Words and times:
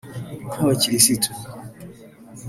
nk’abakirisitu 0.53 1.29